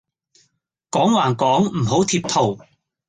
[0.89, 2.59] 講還講唔好貼圖